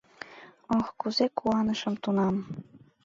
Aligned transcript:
Ох, 0.77 0.87
кузе 0.99 1.25
куанышым 1.37 1.95
тунам! 2.03 2.35